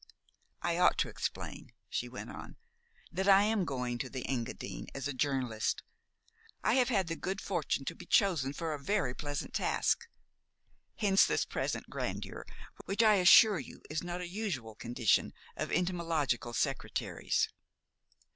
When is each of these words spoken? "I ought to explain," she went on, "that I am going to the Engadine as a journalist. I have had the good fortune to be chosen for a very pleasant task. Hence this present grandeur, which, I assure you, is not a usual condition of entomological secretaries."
"I 0.63 0.79
ought 0.79 0.97
to 0.97 1.09
explain," 1.09 1.73
she 1.87 2.09
went 2.09 2.31
on, 2.31 2.55
"that 3.11 3.29
I 3.29 3.43
am 3.43 3.65
going 3.65 3.99
to 3.99 4.09
the 4.09 4.27
Engadine 4.27 4.87
as 4.95 5.07
a 5.07 5.13
journalist. 5.13 5.83
I 6.63 6.73
have 6.73 6.89
had 6.89 7.05
the 7.05 7.15
good 7.15 7.39
fortune 7.39 7.85
to 7.85 7.93
be 7.93 8.07
chosen 8.07 8.51
for 8.53 8.73
a 8.73 8.79
very 8.79 9.13
pleasant 9.13 9.53
task. 9.53 10.07
Hence 10.95 11.27
this 11.27 11.45
present 11.45 11.87
grandeur, 11.87 12.47
which, 12.85 13.03
I 13.03 13.17
assure 13.17 13.59
you, 13.59 13.83
is 13.91 14.01
not 14.01 14.21
a 14.21 14.27
usual 14.27 14.73
condition 14.73 15.33
of 15.55 15.71
entomological 15.71 16.53
secretaries." 16.53 17.47